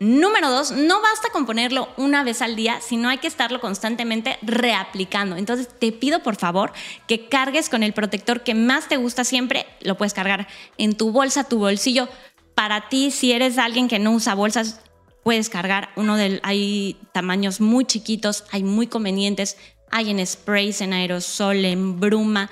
[0.00, 4.38] Número dos, no basta con ponerlo una vez al día, sino hay que estarlo constantemente
[4.42, 5.36] reaplicando.
[5.36, 6.72] Entonces te pido por favor
[7.06, 9.66] que cargues con el protector que más te gusta siempre.
[9.80, 12.08] Lo puedes cargar en tu bolsa, tu bolsillo.
[12.56, 14.80] Para ti, si eres alguien que no usa bolsas,
[15.22, 16.40] puedes cargar uno de...
[16.42, 19.56] Hay tamaños muy chiquitos, hay muy convenientes,
[19.92, 22.50] hay en sprays, en aerosol, en bruma.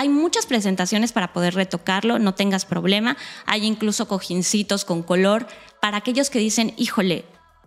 [0.00, 3.18] Hay muchas presentaciones para poder retocarlo, no tengas problema.
[3.44, 5.46] Hay incluso cojincitos con color
[5.78, 7.26] para aquellos que dicen, híjole,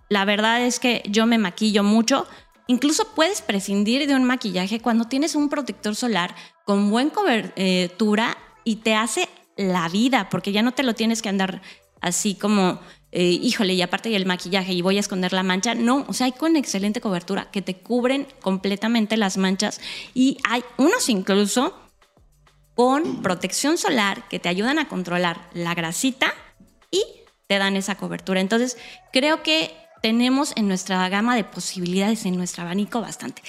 [0.10, 2.26] La verdad es que yo me maquillo mucho.
[2.66, 8.78] Incluso puedes prescindir de un maquillaje cuando tienes un protector solar con buena cobertura y
[8.78, 11.62] te hace la vida, porque ya no te lo tienes que andar
[12.02, 12.80] así como,
[13.12, 15.76] eh, híjole, y aparte del maquillaje y voy a esconder la mancha.
[15.76, 19.80] No, o sea, hay con excelente cobertura que te cubren completamente las manchas
[20.16, 21.83] y hay unos incluso
[22.76, 26.34] con protección solar que te ayudan a controlar la grasita
[26.92, 27.04] y
[27.48, 28.40] te dan esa cobertura.
[28.40, 28.78] Entonces,
[29.12, 33.42] creo que tenemos en nuestra gama de posibilidades, en nuestro abanico bastante.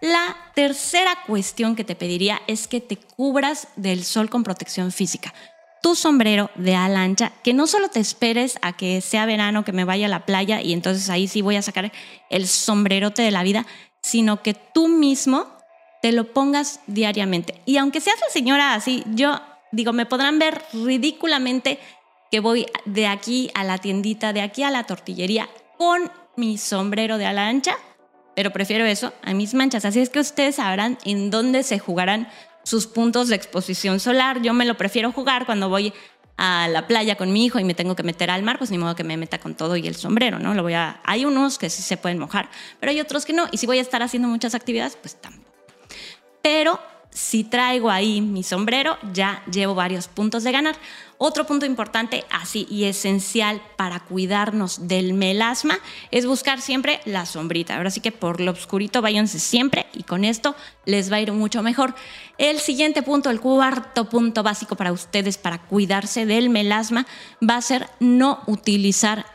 [0.00, 5.34] La tercera cuestión que te pediría es que te cubras del sol con protección física.
[5.82, 9.72] Tu sombrero de ala ancha, que no solo te esperes a que sea verano, que
[9.72, 11.92] me vaya a la playa y entonces ahí sí voy a sacar
[12.28, 13.66] el sombrerote de la vida,
[14.02, 15.46] sino que tú mismo
[16.02, 17.60] te lo pongas diariamente.
[17.66, 19.40] Y aunque seas la señora así, yo
[19.72, 21.78] digo, me podrán ver ridículamente
[22.30, 25.48] que voy de aquí a la tiendita, de aquí a la tortillería
[25.78, 27.76] con mi sombrero de ala ancha
[28.40, 29.84] pero prefiero eso a mis manchas.
[29.84, 32.28] Así es que ustedes sabrán en dónde se jugarán
[32.62, 34.40] sus puntos de exposición solar.
[34.40, 35.92] Yo me lo prefiero jugar cuando voy
[36.36, 38.78] a la playa con mi hijo y me tengo que meter al mar, pues ni
[38.78, 40.54] modo que me meta con todo y el sombrero, ¿no?
[40.54, 42.48] Lo voy a hay unos que sí se pueden mojar,
[42.78, 45.39] pero hay otros que no y si voy a estar haciendo muchas actividades, pues tampoco.
[46.42, 46.80] Pero
[47.10, 50.76] si traigo ahí mi sombrero, ya llevo varios puntos de ganar.
[51.22, 55.78] Otro punto importante, así y esencial para cuidarnos del melasma,
[56.10, 57.76] es buscar siempre la sombrita.
[57.76, 61.32] Ahora sí que por lo oscurito váyanse siempre y con esto les va a ir
[61.32, 61.94] mucho mejor.
[62.38, 67.06] El siguiente punto, el cuarto punto básico para ustedes para cuidarse del melasma
[67.46, 69.26] va a ser no utilizar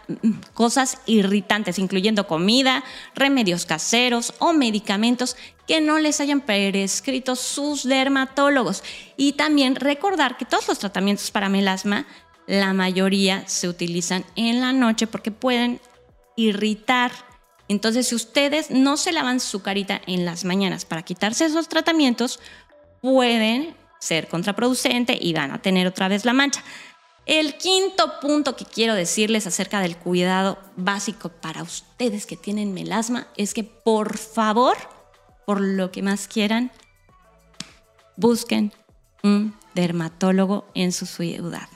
[0.55, 2.83] cosas irritantes, incluyendo comida,
[3.13, 5.37] remedios caseros o medicamentos
[5.67, 8.83] que no les hayan prescrito sus dermatólogos.
[9.17, 12.05] Y también recordar que todos los tratamientos para melasma,
[12.47, 15.79] la mayoría se utilizan en la noche porque pueden
[16.35, 17.11] irritar.
[17.67, 22.39] Entonces, si ustedes no se lavan su carita en las mañanas para quitarse esos tratamientos,
[23.01, 26.63] pueden ser contraproducente y van a tener otra vez la mancha.
[27.25, 33.27] El quinto punto que quiero decirles acerca del cuidado básico para ustedes que tienen melasma
[33.35, 34.77] es que por favor
[35.45, 36.71] por lo que más quieran,
[38.17, 38.71] busquen
[39.23, 41.67] un dermatólogo en su ciudad.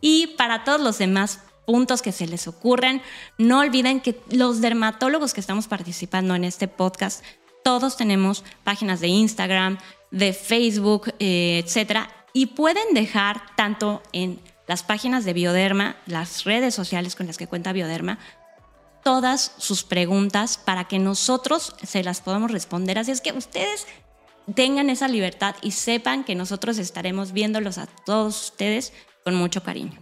[0.00, 3.00] Y para todos los demás puntos que se les ocurran,
[3.38, 7.24] no olviden que los dermatólogos que estamos participando en este podcast,
[7.62, 9.78] todos tenemos páginas de Instagram,
[10.10, 16.74] de Facebook, eh, etcétera, y pueden dejar tanto en las páginas de Bioderma, las redes
[16.74, 18.18] sociales con las que cuenta Bioderma,
[19.04, 22.98] todas sus preguntas para que nosotros se las podamos responder.
[22.98, 23.86] Así es que ustedes
[24.54, 28.92] tengan esa libertad y sepan que nosotros estaremos viéndolos a todos ustedes
[29.22, 30.00] con mucho cariño.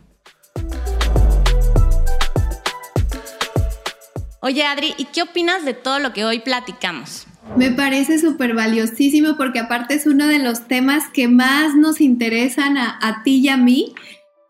[4.40, 7.26] Oye, Adri, ¿y qué opinas de todo lo que hoy platicamos?
[7.56, 12.76] Me parece súper valiosísimo porque aparte es uno de los temas que más nos interesan
[12.76, 13.94] a, ti y a mí.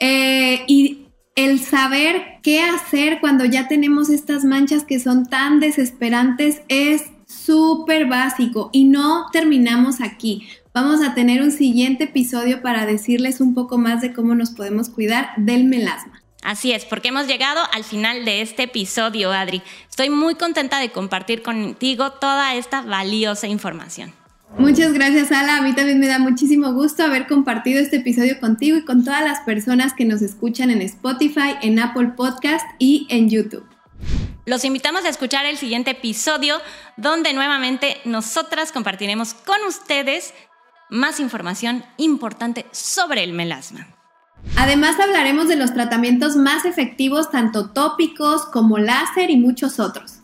[0.00, 6.62] Eh, y el saber qué hacer cuando ya tenemos estas manchas que son tan desesperantes
[6.68, 10.46] es súper básico y no terminamos aquí.
[10.74, 14.88] Vamos a tener un siguiente episodio para decirles un poco más de cómo nos podemos
[14.88, 16.22] cuidar del melasma.
[16.42, 19.62] Así es, porque hemos llegado al final de este episodio, Adri.
[19.88, 24.12] Estoy muy contenta de compartir contigo toda esta valiosa información.
[24.58, 25.56] Muchas gracias, Ala.
[25.56, 29.24] A mí también me da muchísimo gusto haber compartido este episodio contigo y con todas
[29.24, 33.66] las personas que nos escuchan en Spotify, en Apple Podcast y en YouTube.
[34.44, 36.56] Los invitamos a escuchar el siguiente episodio
[36.96, 40.34] donde nuevamente nosotras compartiremos con ustedes
[40.90, 43.86] más información importante sobre el melasma.
[44.56, 50.21] Además hablaremos de los tratamientos más efectivos, tanto tópicos como láser y muchos otros.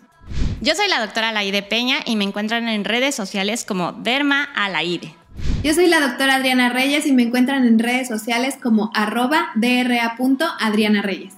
[0.61, 5.14] Yo soy la doctora Alaide Peña y me encuentran en redes sociales como Derma Alaide.
[5.62, 11.35] Yo soy la doctora Adriana Reyes y me encuentran en redes sociales como arroba dra.adrianareyes.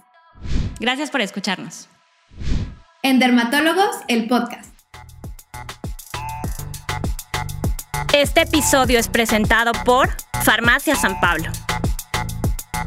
[0.79, 1.89] Gracias por escucharnos.
[3.03, 4.71] En Dermatólogos, el podcast.
[8.13, 10.11] Este episodio es presentado por
[10.43, 11.51] Farmacia San Pablo.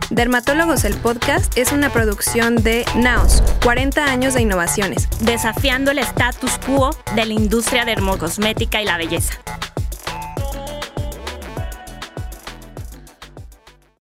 [0.09, 6.57] Dermatólogos el podcast es una producción de Naos, 40 años de innovaciones, desafiando el status
[6.65, 9.33] quo de la industria dermocosmética y la belleza.